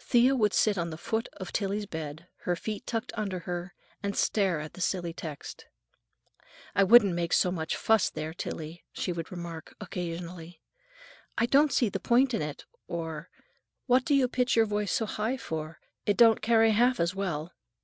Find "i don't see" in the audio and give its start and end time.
11.36-11.88